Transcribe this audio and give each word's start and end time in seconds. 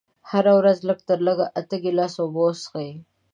هره 0.29 0.53
ورځ 0.59 0.77
لږ 0.89 0.99
تر 1.09 1.19
لږه 1.27 1.45
اته 1.59 1.75
ګيلاسه 1.83 2.19
اوبه 2.21 2.39
وڅښئ. 2.45 2.91